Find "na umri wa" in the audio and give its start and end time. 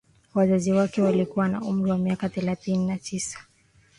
1.47-1.97